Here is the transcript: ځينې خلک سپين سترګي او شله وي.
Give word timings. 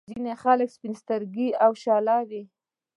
ځينې 0.09 0.33
خلک 0.43 0.67
سپين 0.75 0.93
سترګي 1.01 1.47
او 1.63 1.71
شله 1.83 2.15
وي. 2.29 2.43